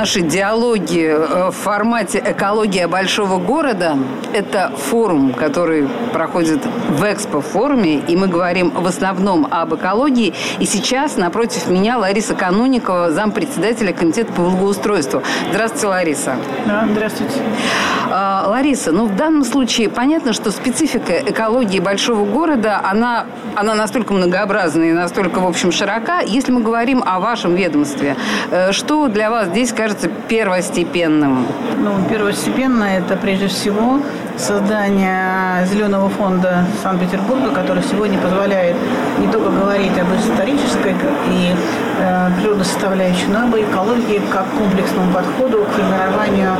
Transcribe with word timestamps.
Наши 0.00 0.22
диалоги 0.22 1.08
э, 1.08 1.50
в 1.50 1.54
формате 1.54 2.22
«Экология 2.24 2.88
большого 2.88 3.36
города»– 3.36 3.98
это 4.32 4.72
форум, 4.74 5.34
который 5.34 5.86
проходит 6.14 6.64
в 6.88 7.04
экспо-форуме, 7.04 7.96
и 8.08 8.16
мы 8.16 8.26
говорим 8.26 8.70
в 8.70 8.86
основном 8.86 9.46
об 9.50 9.74
экологии. 9.74 10.32
И 10.58 10.64
сейчас 10.64 11.18
напротив 11.18 11.68
меня 11.68 11.98
Лариса 11.98 12.34
Кануникова, 12.34 13.10
зампредседателя 13.10 13.92
Комитета 13.92 14.32
по 14.32 14.40
благоустройству. 14.40 15.22
Здравствуйте, 15.50 15.86
Лариса. 15.88 16.36
Да, 16.64 16.88
здравствуйте. 16.90 17.34
А, 18.10 18.46
Лариса, 18.48 18.92
ну 18.92 19.04
в 19.04 19.14
данном 19.14 19.44
случае 19.44 19.90
понятно, 19.90 20.32
что 20.32 20.50
специфика 20.50 21.12
экологии 21.12 21.78
большого 21.78 22.24
города, 22.24 22.80
она, 22.82 23.26
она 23.54 23.74
настолько 23.74 24.14
многообразна 24.14 24.84
и 24.84 24.92
настолько, 24.92 25.40
в 25.40 25.46
общем, 25.46 25.70
широка. 25.70 26.20
Если 26.20 26.52
мы 26.52 26.62
говорим 26.62 27.04
о 27.04 27.20
вашем 27.20 27.54
ведомстве, 27.54 28.16
э, 28.50 28.72
что 28.72 29.08
для 29.08 29.30
вас 29.30 29.48
здесь 29.48 29.72
кажется 29.72 29.89
первостепенным? 30.28 31.46
Ну, 31.78 31.90
первостепенно 32.08 32.84
это 32.84 33.16
прежде 33.16 33.48
всего 33.48 34.00
создание 34.36 35.66
зеленого 35.66 36.08
фонда 36.08 36.64
Санкт-Петербурга, 36.82 37.50
который 37.50 37.82
сегодня 37.82 38.18
позволяет 38.18 38.76
не 39.18 39.26
только 39.28 39.50
говорить 39.50 39.92
об 39.98 40.08
исторической 40.18 40.94
и 41.28 41.54
э, 41.98 42.30
природной 42.40 42.64
составляющей, 42.64 43.26
но 43.28 43.44
и 43.56 43.62
об 43.62 43.70
экологии 43.70 44.20
как 44.30 44.46
комплексному 44.56 45.12
подходу 45.12 45.64
к 45.64 45.72
формированию 45.72 46.56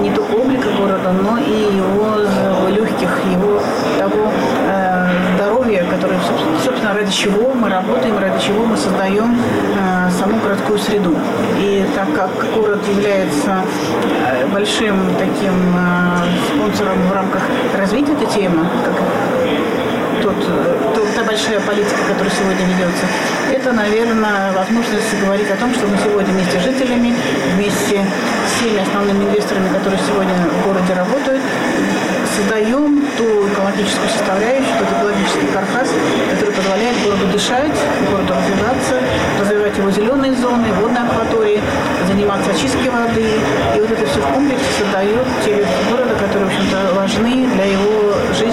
не 0.00 0.10
только 0.10 0.32
облика 0.32 0.68
города, 0.78 1.12
но 1.12 1.38
и 1.38 1.76
его 1.76 2.68
легких, 2.68 3.10
его 3.32 3.60
того 3.98 4.30
э, 4.68 5.06
здоровья, 5.36 5.84
которое, 5.90 6.18
собственно, 6.62 6.94
ради 6.94 7.03
чего 7.14 7.54
мы 7.54 7.70
работаем, 7.70 8.18
ради 8.18 8.42
чего 8.44 8.64
мы 8.64 8.76
создаем 8.76 9.38
э, 9.38 10.10
саму 10.18 10.38
городскую 10.40 10.78
среду. 10.78 11.14
И 11.58 11.86
так 11.94 12.12
как 12.12 12.30
город 12.54 12.80
является 12.88 13.62
э, 14.26 14.46
большим 14.48 15.14
таким 15.16 15.76
э, 15.76 16.24
спонсором 16.48 16.98
в 17.08 17.12
рамках 17.12 17.42
развития 17.78 18.12
этой 18.12 18.26
темы, 18.26 18.66
как 18.84 18.94
тот, 20.22 20.34
тот, 20.94 21.14
та 21.14 21.22
большая 21.22 21.60
политика, 21.60 22.00
которая 22.08 22.32
сегодня 22.34 22.66
ведется, 22.66 23.06
это, 23.52 23.72
наверное, 23.72 24.52
возможность 24.52 25.20
говорить 25.24 25.50
о 25.50 25.56
том, 25.56 25.72
что 25.72 25.86
мы 25.86 25.96
сегодня 25.98 26.32
вместе 26.32 26.58
с 26.58 26.64
жителями, 26.64 27.14
вместе 27.54 28.04
с 28.48 28.58
всеми 28.58 28.82
основными 28.82 29.24
инвесторами, 29.24 29.68
которые 29.68 30.00
сегодня 30.08 30.34
в 30.34 30.66
городе 30.66 30.94
работают, 30.94 31.42
создаем 32.36 33.03
ту 33.16 33.48
экологическую 33.48 34.08
составляющую, 34.08 34.78
тот 34.78 34.88
экологический 34.98 35.46
каркас, 35.52 35.88
который 36.32 36.54
позволяет 36.54 36.96
городу 37.04 37.26
дышать, 37.32 37.76
городу 38.10 38.34
развиваться, 38.34 39.00
развивать 39.40 39.76
его 39.76 39.90
зеленые 39.90 40.34
зоны, 40.34 40.66
водные 40.80 41.04
акватории, 41.04 41.60
заниматься 42.06 42.50
очисткой 42.50 42.90
воды. 42.90 43.26
И 43.76 43.80
вот 43.80 43.90
это 43.90 44.06
все 44.06 44.20
в 44.20 44.32
комплексе 44.32 44.64
создает 44.78 45.26
те 45.44 45.64
города, 45.90 46.14
которые, 46.14 46.44
в 46.44 46.48
общем-то, 46.48 46.94
важны 46.94 47.46
для 47.54 47.64
его 47.64 48.14
жизни. 48.32 48.43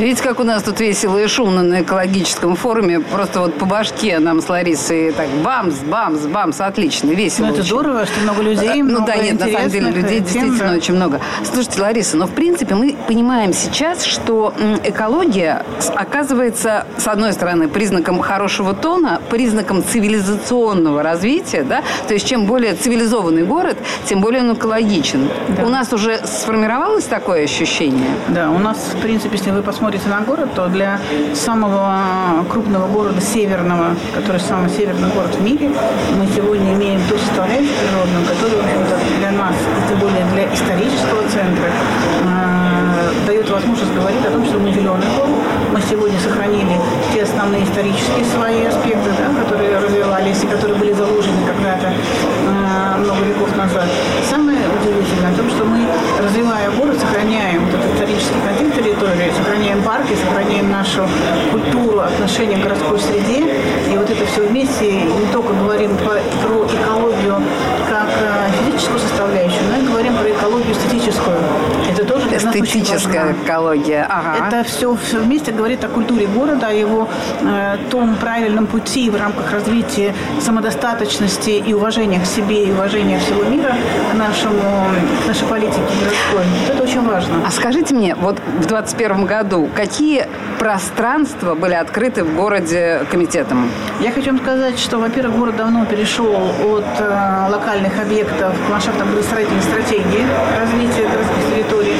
Видите, 0.00 0.22
как 0.22 0.40
у 0.40 0.44
нас 0.44 0.62
тут 0.62 0.80
весело 0.80 1.18
и 1.18 1.26
шумно 1.26 1.62
на 1.62 1.82
экологическом 1.82 2.56
форуме. 2.56 3.00
Просто 3.00 3.40
вот 3.40 3.58
по 3.58 3.66
башке 3.66 4.18
нам 4.18 4.40
с 4.40 4.48
Ларисой 4.48 5.12
так 5.12 5.28
бамс, 5.44 5.74
бамс, 5.80 6.20
бамс. 6.20 6.58
Отлично, 6.62 7.10
весело. 7.10 7.48
Ну, 7.48 7.52
это 7.52 7.60
очень. 7.60 7.68
здорово, 7.68 8.06
что 8.06 8.20
много 8.20 8.40
людей, 8.40 8.82
Ну 8.82 8.88
много 8.88 9.06
да, 9.08 9.16
нет, 9.16 9.38
на 9.38 9.48
самом 9.50 9.68
деле 9.68 9.90
людей 9.90 10.20
тем, 10.20 10.24
действительно 10.24 10.70
да. 10.70 10.76
очень 10.76 10.94
много. 10.94 11.20
Слушайте, 11.44 11.82
Лариса, 11.82 12.16
но 12.16 12.26
в 12.26 12.30
принципе 12.30 12.74
мы 12.74 12.96
понимаем 13.06 13.52
сейчас, 13.52 14.02
что 14.04 14.54
экология 14.84 15.66
оказывается, 15.94 16.86
с 16.96 17.06
одной 17.06 17.34
стороны, 17.34 17.68
признаком 17.68 18.20
хорошего 18.20 18.72
тона, 18.72 19.20
признаком 19.28 19.84
цивилизационного 19.84 21.02
развития, 21.02 21.62
да, 21.62 21.82
то 22.08 22.14
есть 22.14 22.26
чем 22.26 22.46
более 22.46 22.72
цивилизованный 22.72 23.42
город, 23.42 23.76
тем 24.06 24.22
более 24.22 24.40
он 24.40 24.54
экологичен. 24.54 25.28
Да. 25.58 25.66
У 25.66 25.68
нас 25.68 25.92
уже 25.92 26.24
сформировалось 26.24 27.04
такое 27.04 27.44
ощущение? 27.44 28.08
Да, 28.28 28.50
у 28.50 28.58
нас, 28.58 28.78
в 28.94 29.02
принципе, 29.02 29.36
если 29.36 29.50
вы 29.50 29.62
посмотрите 29.62 29.89
на 29.90 30.20
город, 30.20 30.54
то 30.54 30.68
для 30.68 31.00
самого 31.34 32.44
крупного 32.48 32.86
города 32.86 33.20
северного, 33.20 33.96
который 34.14 34.40
самый 34.40 34.70
северный 34.70 35.08
город 35.10 35.34
в 35.34 35.42
мире, 35.42 35.68
мы 36.16 36.26
сегодня 36.34 36.74
имеем 36.74 37.00
ту 37.08 37.18
составляющую 37.18 37.74
природную, 37.74 38.24
которая, 38.24 38.56
в 38.56 38.82
общем-то, 38.82 39.18
для 39.18 39.30
нас, 39.32 39.54
и 39.54 39.88
тем 39.88 39.98
более 39.98 40.24
для 40.32 40.54
исторического 40.54 41.22
центра, 41.28 41.70
э, 42.22 43.26
дает 43.26 43.50
возможность 43.50 43.92
говорить 43.92 44.24
о 44.24 44.30
том, 44.30 44.44
что 44.44 44.58
мы 44.58 44.70
зеленый 44.70 45.06
город. 45.16 45.34
Мы 45.72 45.80
сегодня 45.82 46.18
сохранили 46.20 46.78
те 47.12 47.24
основные 47.24 47.64
исторические 47.64 48.24
свои 48.24 48.64
аспекты, 48.66 49.10
да, 49.18 49.42
которые 49.42 49.78
развивались 49.78 50.42
и 50.44 50.46
которые 50.46 50.78
были 50.78 50.92
заложены 50.92 51.38
когда-то 51.46 51.92
много 52.98 53.24
веков 53.24 53.56
назад. 53.56 53.88
Самое 54.28 54.58
удивительное 54.80 55.32
в 55.32 55.36
том, 55.36 55.50
что 55.50 55.64
мы, 55.64 55.86
развивая 56.22 56.70
город, 56.70 56.98
сохраняем 56.98 57.64
вот 57.66 57.74
этот 57.74 57.94
исторический 57.94 58.40
контекст 58.46 58.76
территории, 58.76 59.32
сохраняем 59.36 59.82
парки, 59.82 60.14
сохраняем 60.14 60.70
нашу 60.70 61.08
культуру, 61.50 62.00
отношение 62.00 62.58
к 62.58 62.62
городской 62.62 62.98
среде. 62.98 63.44
И 63.92 63.96
вот 63.96 64.08
это 64.08 64.24
все 64.26 64.42
вместе 64.46 64.92
не 64.92 65.26
только 65.32 65.52
говорим 65.54 65.96
про, 65.96 66.20
про 66.46 66.66
экологию 66.66 67.42
как 67.88 68.08
э, 68.20 68.50
физическую 68.64 69.00
составляющую, 69.00 69.62
но 69.70 69.82
и 69.82 69.86
говорим 69.86 70.16
про 70.16 70.30
экологию 70.30 70.72
эстетическую. 70.72 71.36
Это 71.90 72.04
тоже 72.04 72.28
для 72.28 72.29
нас 72.29 72.29
очень 72.29 72.29
Эстетическая 72.48 73.34
экология. 73.44 74.06
Ага. 74.08 74.46
Это 74.46 74.68
все, 74.68 74.96
все 74.96 75.18
вместе 75.18 75.52
говорит 75.52 75.84
о 75.84 75.88
культуре 75.88 76.26
города, 76.26 76.68
о 76.68 76.72
его 76.72 77.08
э, 77.40 77.76
том 77.90 78.16
правильном 78.16 78.66
пути 78.66 79.10
в 79.10 79.16
рамках 79.16 79.52
развития 79.52 80.14
самодостаточности 80.40 81.50
и 81.50 81.72
уважения 81.72 82.20
к 82.20 82.26
себе, 82.26 82.64
и 82.64 82.72
уважения 82.72 83.18
всего 83.18 83.44
мира 83.44 83.74
к, 84.10 84.14
нашему, 84.14 84.60
к 85.24 85.28
нашей 85.28 85.46
политике 85.46 85.80
городской. 85.80 86.44
Вот 86.66 86.74
это 86.74 86.82
очень 86.82 87.06
важно. 87.06 87.34
А 87.46 87.50
скажите 87.50 87.94
мне, 87.94 88.14
вот 88.14 88.38
в 88.38 88.66
2021 88.66 89.26
году 89.26 89.68
какие 89.74 90.26
пространства 90.58 91.54
были 91.54 91.74
открыты 91.74 92.24
в 92.24 92.34
городе 92.34 93.00
комитетом? 93.10 93.70
Я 94.00 94.12
хочу 94.12 94.30
вам 94.30 94.40
сказать, 94.40 94.78
что, 94.78 94.98
во-первых, 94.98 95.36
город 95.36 95.56
давно 95.56 95.84
перешел 95.86 96.34
от 96.34 96.84
э, 96.98 97.46
локальных 97.50 97.98
объектов 98.00 98.54
к 98.66 98.70
ландшафтно-градостроительной 98.70 99.62
стратегии 99.62 100.26
развития 100.58 101.08
городских 101.08 101.54
территорий. 101.54 101.96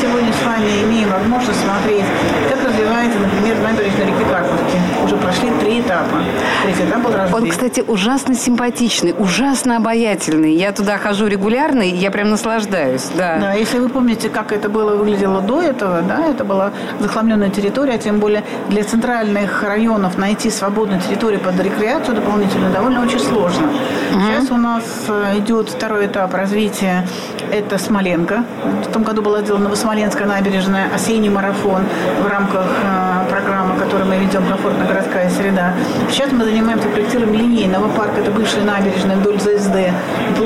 Сегодня 0.00 0.32
с 0.32 0.42
вами 0.44 0.82
имеем 0.84 1.08
возможность 1.10 1.60
смотреть, 1.60 2.04
как 2.50 2.62
развивается, 2.64 3.18
например, 3.18 3.56
набережная 3.62 4.06
реки 4.06 4.24
Карповки. 4.30 4.76
Уже 5.02 5.16
прошли 5.16 5.50
три 5.60 5.80
этапа. 5.80 6.18
Третий 6.62 6.84
этап 6.84 7.02
был 7.02 7.12
развит. 7.12 7.34
Он, 7.34 7.48
кстати, 7.48 7.84
ужасно 7.86 8.34
симпатичный, 8.34 9.14
ужасно 9.18 9.78
обаятельный. 9.78 10.52
Я 10.54 10.72
туда 10.72 10.98
хожу 10.98 11.26
регулярно, 11.26 11.82
и 11.82 11.94
я 11.94 12.10
прям 12.10 12.28
наслаждаюсь. 12.28 13.06
Да. 13.16 13.38
Да, 13.38 13.52
если 13.54 13.78
вы 13.78 13.88
помните, 13.88 14.28
как 14.28 14.52
это 14.52 14.68
было 14.68 14.96
выглядело 14.96 15.40
до 15.40 15.62
этого, 15.62 16.02
да, 16.02 16.26
это 16.26 16.44
была 16.44 16.72
захламленная 17.00 17.50
территория, 17.50 17.96
тем 17.98 18.18
более 18.18 18.44
для 18.68 18.84
центральных 18.84 19.62
районов 19.62 20.18
найти 20.18 20.50
свободную 20.50 21.00
территорию 21.00 21.40
под 21.40 21.58
рекреацию 21.58 22.16
дополнительно 22.16 22.70
довольно 22.70 23.02
очень 23.02 23.20
сложно. 23.20 23.70
Сейчас 24.12 24.35
у 24.50 24.56
нас 24.56 24.84
э, 25.08 25.38
идет 25.38 25.68
второй 25.68 26.06
этап 26.06 26.34
развития, 26.34 27.06
это 27.52 27.78
Смоленко. 27.78 28.44
В 28.88 28.92
том 28.92 29.02
году 29.02 29.22
была 29.22 29.40
сделана 29.42 29.64
Новосмоленская 29.64 30.26
набережная, 30.26 30.88
осенний 30.94 31.28
марафон 31.28 31.84
в 32.22 32.26
рамках 32.26 32.66
э, 32.66 33.28
программы, 33.30 33.78
которую 33.78 34.06
мы 34.06 34.16
ведем 34.18 34.46
«Комфортная 34.46 34.86
городская 34.86 35.30
среда». 35.30 35.74
Сейчас 36.10 36.32
мы 36.32 36.44
занимаемся 36.44 36.88
проектированием 36.88 37.50
линейного 37.50 37.88
парка, 37.88 38.20
это 38.20 38.30
бывшая 38.30 38.64
набережная 38.64 39.16
вдоль 39.16 39.38
ЗСД. 39.38 39.76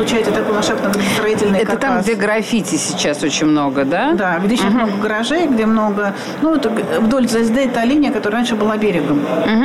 И 0.00 0.02
получается 0.02 0.32
такой 0.32 0.54
ландшафтно-строительный 0.54 1.58
Это 1.58 1.72
там, 1.76 1.90
каркас. 1.90 2.04
где 2.06 2.14
граффити 2.14 2.76
сейчас 2.76 3.22
очень 3.22 3.46
много, 3.46 3.84
да? 3.84 4.12
Да, 4.14 4.38
где 4.38 4.56
сейчас 4.56 4.72
много 4.72 4.92
гаражей, 5.02 5.46
где 5.46 5.66
много... 5.66 6.14
Ну, 6.40 6.54
это 6.54 6.70
вдоль 7.00 7.28
ЗСД 7.28 7.70
та 7.74 7.84
линия, 7.84 8.10
которая 8.10 8.38
раньше 8.40 8.54
была 8.54 8.78
берегом. 8.78 9.20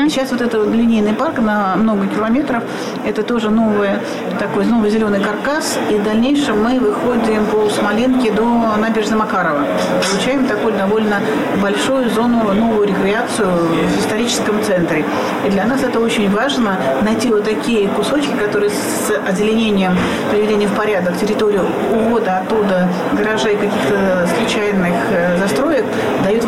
И 0.05 0.09
сейчас 0.09 0.31
вот 0.31 0.41
этот 0.41 0.65
вот 0.65 0.75
линейный 0.75 1.13
парк 1.13 1.39
на 1.39 1.75
много 1.77 2.07
километров, 2.07 2.63
это 3.05 3.23
тоже 3.23 3.49
новый 3.49 3.89
такой 4.37 4.65
новый 4.65 4.89
зеленый 4.89 5.21
каркас. 5.21 5.77
И 5.89 5.95
в 5.95 6.03
дальнейшем 6.03 6.61
мы 6.61 6.79
выходим 6.79 7.45
по 7.45 7.69
Смоленке 7.69 8.31
до 8.31 8.75
набережной 8.77 9.17
Макарова. 9.17 9.65
Получаем 10.11 10.47
такую 10.47 10.73
довольно 10.73 11.21
большую 11.61 12.09
зону, 12.09 12.51
новую 12.53 12.87
рекреацию 12.87 13.47
в 13.47 13.99
историческом 13.99 14.61
центре. 14.63 15.05
И 15.47 15.49
для 15.49 15.65
нас 15.65 15.81
это 15.81 15.99
очень 15.99 16.29
важно 16.29 16.77
найти 17.03 17.29
вот 17.29 17.45
такие 17.45 17.87
кусочки, 17.87 18.33
которые 18.35 18.69
с 18.71 19.11
озеленением 19.27 19.97
приведения 20.31 20.67
в 20.67 20.75
порядок 20.75 21.17
территорию 21.17 21.65
увода 21.91 22.39
оттуда 22.39 22.89
гаражей 23.13 23.55
каких-то 23.55 24.27
случайных 24.35 24.93
э, 25.11 25.37
застроек, 25.37 25.64
дают 25.64 25.64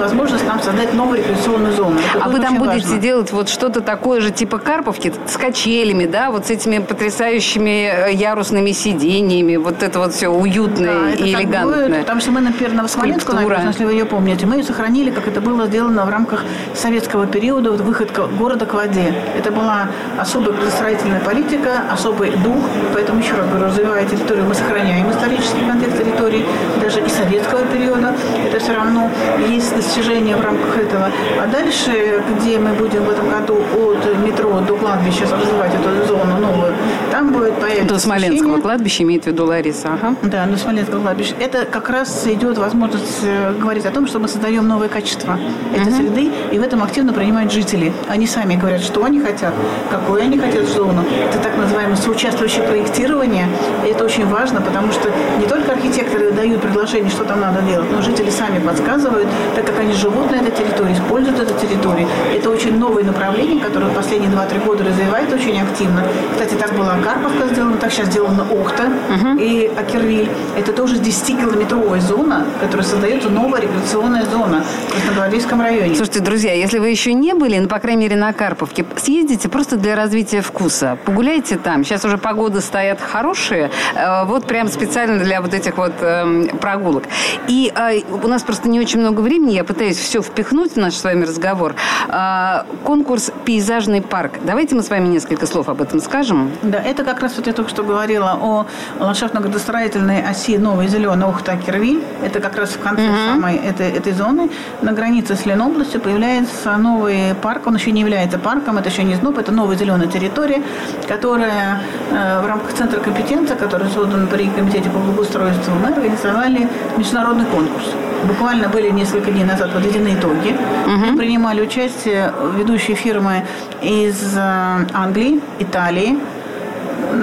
возможность 0.07 0.45
нам 0.45 0.61
создать 0.61 0.93
новую 0.93 1.19
рекреационную 1.19 1.73
зону. 1.73 1.99
Это 1.99 2.23
а 2.23 2.29
вы 2.29 2.39
там 2.39 2.57
будете 2.57 2.87
важно. 2.87 3.01
делать 3.01 3.31
вот 3.31 3.49
что-то 3.49 3.81
такое 3.81 4.21
же 4.21 4.31
типа 4.31 4.57
Карповки 4.57 5.13
с 5.25 5.37
качелями, 5.37 6.05
да, 6.05 6.31
вот 6.31 6.47
с 6.47 6.49
этими 6.49 6.79
потрясающими 6.79 8.09
э, 8.09 8.13
ярусными 8.13 8.71
сидениями, 8.71 9.57
вот 9.57 9.83
это 9.83 9.99
вот 9.99 10.13
все 10.13 10.29
уютное 10.29 11.01
да, 11.01 11.09
и 11.11 11.33
элегантное. 11.33 11.87
Будет, 11.87 11.99
потому 12.01 12.21
что 12.21 12.31
мы, 12.31 12.41
например, 12.41 12.73
на 12.73 12.87
Смоленскую 12.87 13.35
набережную, 13.35 13.71
если 13.71 13.85
вы 13.85 13.91
ее 13.91 14.05
помните, 14.05 14.45
мы 14.45 14.55
ее 14.55 14.63
сохранили, 14.63 15.11
как 15.11 15.27
это 15.27 15.41
было 15.41 15.65
сделано 15.67 16.05
в 16.05 16.09
рамках 16.09 16.43
советского 16.73 17.27
периода, 17.27 17.71
вот 17.71 17.81
выход 17.81 18.11
города 18.37 18.65
к 18.65 18.73
воде. 18.73 19.13
Это 19.37 19.51
была 19.51 19.89
особая 20.17 20.53
градостроительная 20.53 21.19
политика, 21.19 21.83
особый 21.91 22.31
дух, 22.31 22.63
поэтому, 22.93 23.19
еще 23.19 23.33
раз 23.33 23.47
говорю, 23.47 23.65
развивая 23.65 24.05
территорию, 24.07 24.45
мы 24.45 24.53
сохраняем 24.53 25.11
исторический 25.11 25.65
контекст 25.67 25.97
территории, 25.97 26.45
даже 26.81 27.01
и 27.01 27.09
советского 27.09 27.65
периода. 27.65 28.13
Это 28.47 28.59
все 28.59 28.73
равно 28.73 29.09
есть 29.49 29.75
достижения 29.97 30.35
в 30.35 30.41
рамках 30.41 30.77
этого. 30.77 31.09
А 31.41 31.47
дальше, 31.47 32.23
где 32.35 32.59
мы 32.59 32.73
будем 32.73 33.03
в 33.03 33.09
этом 33.09 33.29
году 33.29 33.57
от 33.73 34.17
метро 34.25 34.59
до 34.61 34.75
кладбища 34.75 35.23
развивать 35.23 35.73
эту 35.73 36.07
зону 36.07 36.37
новую, 36.39 36.73
там 37.11 37.31
будет 37.31 37.55
появиться 37.55 37.87
До 37.87 37.99
Смоленского 37.99 38.61
кладбища 38.61 39.03
имеет 39.03 39.23
в 39.23 39.27
виду 39.27 39.45
Лариса, 39.45 39.89
ага. 39.93 40.15
Да, 40.23 40.45
до 40.45 40.57
Смоленского 40.57 41.01
кладбища. 41.01 41.33
Это 41.39 41.65
как 41.65 41.89
раз 41.89 42.27
идет 42.27 42.57
возможность 42.57 43.23
э, 43.23 43.53
говорить 43.59 43.85
о 43.85 43.91
том, 43.91 44.07
что 44.07 44.19
мы 44.19 44.27
создаем 44.27 44.67
новое 44.67 44.87
качество 44.87 45.39
этой 45.73 45.91
uh 45.91 45.97
среды, 45.97 46.31
и 46.51 46.59
в 46.59 46.61
этом 46.61 46.83
активно 46.83 47.13
принимают 47.13 47.51
жители. 47.51 47.91
Они 48.07 48.27
сами 48.27 48.55
говорят, 48.55 48.81
что 48.81 49.03
они 49.03 49.19
хотят, 49.19 49.53
какую 49.89 50.21
они 50.21 50.37
хотят 50.37 50.67
зону. 50.67 51.03
Это 51.29 51.39
так 51.39 51.57
называемое 51.57 51.95
соучаствующее 51.95 52.63
проектирование. 52.63 53.47
И 53.85 53.89
это 53.89 54.05
очень 54.05 54.27
важно, 54.27 54.61
потому 54.61 54.91
что 54.91 55.09
не 55.39 55.45
только 55.45 55.71
архитекторы 55.71 56.31
дают 56.31 56.61
предложение, 56.61 57.09
что 57.09 57.23
там 57.23 57.39
надо 57.39 57.61
делать, 57.61 57.87
но 57.91 58.01
жители 58.01 58.29
сами 58.29 58.59
подсказывают, 58.59 59.27
так 59.55 59.65
как 59.65 59.76
они 59.79 59.93
живут 59.93 60.31
на 60.31 60.35
этой 60.35 60.51
территории, 60.51 60.93
используют 60.93 61.39
эту 61.39 61.53
территорию. 61.59 62.07
Это 62.33 62.49
очень 62.49 62.77
новое 62.77 63.03
направление, 63.03 63.59
которое 63.59 63.91
последние 63.93 64.31
2-3 64.31 64.65
года 64.65 64.83
развивается 64.83 65.35
очень 65.35 65.61
активно. 65.61 66.03
Кстати, 66.31 66.55
так 66.55 66.73
была 66.75 66.97
Карповка 67.03 67.47
сделана, 67.47 67.77
так 67.77 67.91
сейчас 67.91 68.07
сделана 68.07 68.43
Охта 68.43 68.83
uh 69.09 69.41
и 69.41 69.71
Акервиль. 69.77 70.29
Это 70.57 70.73
тоже 70.73 70.95
10-километровая 70.95 71.99
зона, 71.99 72.45
которая 72.59 72.85
создается 72.85 73.29
новая 73.29 73.61
рекреационная 73.61 74.25
зона 74.25 74.63
в 74.87 74.91
Красногвардейском 74.91 75.61
районе. 75.61 75.95
Слушайте, 75.95 76.19
друзья, 76.21 76.53
если 76.53 76.79
вы 76.79 76.89
еще 76.89 77.13
не 77.13 77.33
были, 77.33 77.57
ну, 77.59 77.67
по 77.67 77.79
крайней 77.79 78.03
мере, 78.03 78.15
на 78.15 78.33
Карповке, 78.33 78.85
съездите 78.97 79.49
просто 79.49 79.77
для 79.77 79.95
развития 79.95 80.41
вкуса. 80.41 80.97
Погуляйте 81.05 81.57
там. 81.57 81.83
Сейчас 81.83 82.05
уже 82.05 82.17
погоды 82.17 82.61
стоят 82.61 82.99
хорошие. 83.01 83.69
Э, 83.95 84.25
вот 84.25 84.45
прям 84.45 84.67
специально 84.67 85.23
для 85.23 85.41
вот 85.41 85.53
этих 85.53 85.77
вот 85.77 85.93
эм, 86.01 86.47
прогулок. 86.59 87.03
И 87.47 87.71
э, 87.75 88.01
у 88.23 88.27
нас 88.27 88.43
просто 88.43 88.69
не 88.69 88.79
очень 88.79 88.99
много 88.99 89.21
времени. 89.21 89.51
Я 89.51 89.63
пытаюсь 89.67 89.97
все 89.97 90.21
впихнуть 90.21 90.73
в 90.73 90.77
наш 90.77 90.95
с 90.95 91.03
вами 91.03 91.25
разговор. 91.25 91.75
Э, 92.07 92.63
конкурс 92.83 93.31
«Пейзажный 93.45 94.01
парк». 94.01 94.33
Давайте 94.43 94.75
мы 94.75 94.81
с 94.81 94.89
вами 94.89 95.07
несколько 95.07 95.45
слов 95.45 95.69
об 95.69 95.81
этом 95.81 95.99
скажем. 95.99 96.51
Да, 96.63 96.79
это 96.79 97.03
как 97.03 97.21
раз 97.21 97.33
вот 97.37 97.47
я 97.47 97.53
только 97.53 97.69
что 97.69 97.83
говорила 97.83 98.37
о 98.41 98.65
ландшафтно-градостроительной 98.99 100.27
оси 100.29 100.57
Новой 100.57 100.87
Зеленой 100.87 101.27
Ухта-Кирвиль. 101.29 102.03
Это 102.23 102.39
как 102.39 102.57
раз 102.57 102.71
в 102.71 102.79
конце 102.79 103.07
угу. 103.07 103.17
самой 103.27 103.57
этой, 103.57 103.91
этой 103.91 104.13
зоны. 104.13 104.49
На 104.81 104.93
границе 104.93 105.35
с 105.35 105.45
Ленобластью 105.45 106.01
появляется 106.01 106.77
новый 106.77 107.35
парк. 107.41 107.67
Он 107.67 107.75
еще 107.75 107.91
не 107.91 108.01
является 108.01 108.39
парком, 108.39 108.77
это 108.77 108.89
еще 108.89 109.03
не 109.03 109.15
СНОП, 109.15 109.39
это 109.39 109.51
новая 109.51 109.75
зеленая 109.75 110.07
территория, 110.07 110.61
которая 111.07 111.81
э, 112.11 112.41
в 112.41 112.47
рамках 112.47 112.73
Центра 112.73 112.99
компетенции, 112.99 113.55
который 113.55 113.89
создан 113.89 114.27
при 114.27 114.47
Комитете 114.49 114.89
по 114.89 114.99
благоустройству, 114.99 115.73
мы 115.75 115.89
организовали 115.89 116.69
международный 116.97 117.45
конкурс. 117.45 117.85
Буквально 118.25 118.69
были 118.69 118.89
несколько 118.89 119.31
дней 119.31 119.43
назад 119.43 119.73
подведены 119.73 120.15
итоги. 120.15 120.55
Угу. 120.85 121.17
Принимали 121.17 121.61
участие 121.61 122.33
ведущие 122.57 122.95
фирмы 122.95 123.43
из 123.81 124.35
э, 124.35 124.85
Англии, 124.93 125.39
Италии, 125.59 126.17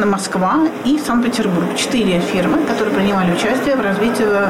Москва 0.04 0.60
и 0.84 0.98
Санкт-Петербург. 0.98 1.66
Четыре 1.76 2.20
фирмы, 2.20 2.58
которые 2.66 2.94
принимали 2.94 3.32
участие 3.32 3.76
в 3.76 3.80
развитии, 3.80 4.24
э, 4.24 4.48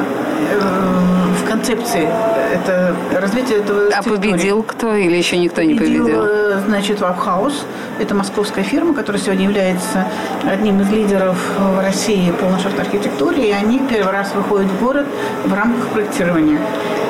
в 1.42 1.48
концепции 1.48 2.08
это, 2.54 2.94
развития 3.20 3.56
этого 3.56 3.90
А 3.94 4.02
победил 4.02 4.62
кто 4.62 4.94
или 4.94 5.16
еще 5.16 5.36
никто 5.38 5.62
не 5.62 5.74
победил? 5.74 6.24
Значит, 6.66 7.00
Вапхаус. 7.00 7.64
Это 7.98 8.14
московская 8.14 8.62
фирма, 8.62 8.94
которая 8.94 9.20
сегодня 9.22 9.44
является 9.44 10.06
одним 10.44 10.80
из 10.80 10.90
лидеров 10.90 11.36
в 11.58 11.80
России 11.80 12.32
по 12.32 12.44
ландшафтной 12.44 12.84
архитектуре. 12.84 13.48
И 13.48 13.52
они 13.52 13.78
первый 13.78 14.12
раз 14.12 14.34
выходят 14.34 14.70
в 14.70 14.80
город 14.80 15.06
в 15.44 15.54
рамках 15.54 15.88
проектирования. 15.88 16.58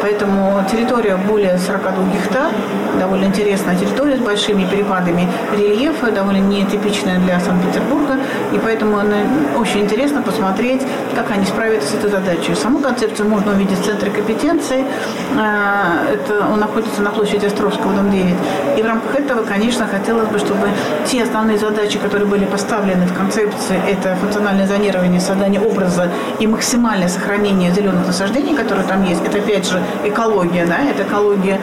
Поэтому 0.05 0.63
территория 0.71 1.17
более 1.17 1.57
42 1.57 2.05
гектар, 2.13 2.53
довольно 3.01 3.25
интересная 3.25 3.75
территория 3.75 4.17
с 4.17 4.21
большими 4.21 4.67
перепадами 4.67 5.27
рельефа, 5.57 6.11
довольно 6.11 6.41
нетипичная 6.41 7.19
для 7.21 7.41
Санкт-Петербурга. 7.41 8.19
И 8.53 8.59
поэтому 8.59 8.99
очень 9.59 9.81
интересно 9.81 10.21
посмотреть, 10.21 10.83
как 11.15 11.31
они 11.31 11.47
справятся 11.47 11.93
с 11.93 11.95
этой 11.95 12.11
задачей. 12.11 12.55
Саму 12.55 12.81
концепцию 12.81 13.31
можно 13.31 13.53
увидеть 13.53 13.79
в 13.79 13.85
центре 13.87 14.11
компетенции. 14.11 14.85
А, 15.39 16.05
это, 16.13 16.49
он 16.53 16.61
находится 16.61 17.01
на 17.01 17.11
площади 17.11 17.47
Островского, 17.47 17.95
дом 17.95 18.11
9. 18.11 18.35
И 18.77 18.83
в 18.83 18.87
рамках 18.87 19.15
этого, 19.15 19.43
конечно, 19.45 19.87
хотелось 19.87 20.29
бы, 20.29 20.39
чтобы 20.39 20.69
те 21.07 21.23
основные 21.23 21.59
задачи, 21.59 21.99
которые 21.99 22.27
были 22.27 22.45
поставлены 22.45 23.07
в 23.07 23.15
концепции, 23.15 23.81
это 23.89 24.17
функциональное 24.17 24.67
зонирование, 24.67 25.21
создание 25.21 25.61
образа 25.61 26.11
и 26.39 26.47
максимальное 26.47 27.09
сохранение 27.09 27.73
зеленых 27.73 28.07
насаждений, 28.07 28.55
которые 28.55 28.87
там 28.87 29.05
есть, 29.05 29.23
это 29.25 29.39
опять 29.39 29.69
же 29.69 29.81
экология, 30.05 30.67
да, 30.67 30.79
это 30.79 31.03
экология 31.03 31.61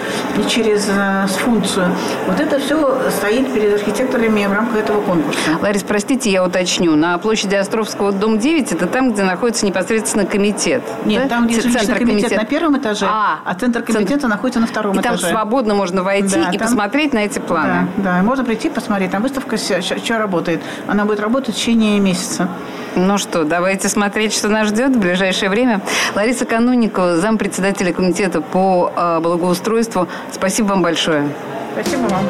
через 0.48 0.88
э, 0.90 1.28
функцию. 1.28 1.88
Вот 2.28 2.40
это 2.40 2.60
все 2.60 3.02
стоит 3.12 3.54
перед 3.54 3.76
архитекторами 3.76 4.46
в 4.46 4.54
рамках 4.54 4.78
этого 4.78 5.02
конкурса. 5.02 5.40
Ларис, 5.62 5.84
простите, 5.84 6.32
я 6.32 6.44
уточню. 6.44 6.96
На 6.96 7.18
площади 7.18 7.56
Островского, 7.56 8.12
дом 8.12 8.40
9, 8.40 8.72
это 8.72 8.88
там, 8.88 9.14
где 9.14 9.24
находится 9.24 9.66
непосредственно 9.66 10.26
комитет? 10.26 10.84
Нет, 11.06 11.24
да? 11.24 11.30
там, 11.30 11.48
где 11.48 11.62
центр 11.62 11.98
комитет, 11.98 12.08
комитет 12.08 12.38
на 12.38 12.46
первом 12.46 12.78
этаже, 12.78 13.06
а, 13.10 13.40
а 13.46 13.56
центр 13.56 13.82
комитета 13.82 14.12
центр... 14.12 14.28
находится 14.28 14.60
на 14.60 14.68
втором 14.68 14.96
и 14.96 15.02
этаже. 15.02 15.18
И 15.18 15.22
там 15.22 15.30
свободно 15.32 15.76
можно 15.76 16.04
войти 16.04 16.36
да, 16.36 16.50
и 16.52 16.58
там... 16.58 16.68
посмотреть 16.68 17.14
на 17.14 17.20
эти 17.20 17.40
планы? 17.40 17.71
Да, 17.72 17.88
да, 17.98 18.24
можно 18.24 18.44
прийти 18.44 18.70
посмотреть. 18.70 19.12
Там 19.12 19.22
выставка 19.22 19.58
что 19.58 20.18
работает. 20.18 20.62
Она 20.88 21.06
будет 21.06 21.20
работать 21.20 21.56
в 21.56 21.58
течение 21.58 22.00
месяца. 22.00 22.50
Ну 22.96 23.18
что, 23.18 23.46
давайте 23.46 23.88
смотреть, 23.88 24.34
что 24.34 24.50
нас 24.50 24.68
ждет 24.68 24.96
в 24.96 25.00
ближайшее 25.00 25.50
время. 25.50 25.82
Лариса 26.14 26.46
Кануникова, 26.46 27.18
зампредседателя 27.18 27.94
комитета 27.94 28.42
по 28.42 28.92
э, 28.94 29.20
благоустройству. 29.22 30.08
Спасибо 30.32 30.68
вам 30.68 30.82
большое. 30.82 31.30
Спасибо 31.74 32.02
вам. 32.02 32.26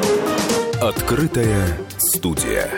Открытая 0.82 1.68
студия. 1.98 2.70